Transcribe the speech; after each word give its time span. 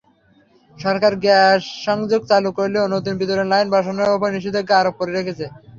সরকার 0.77 1.13
গ্যাসসংযোগ 1.23 2.21
চালু 2.31 2.49
করলেও 2.57 2.85
নতুন 2.95 3.13
বিতরণ 3.19 3.47
লাইন 3.49 3.67
বসানোর 3.73 4.15
ওপর 4.15 4.29
নিষেধাজ্ঞা 4.35 4.75
আরোপ 4.79 4.95
করে 4.99 5.11
রেখেছে। 5.13 5.45